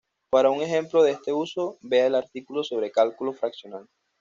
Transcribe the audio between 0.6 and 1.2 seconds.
ejemplo de